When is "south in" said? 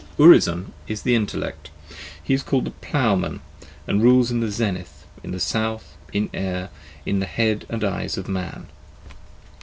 5.39-6.27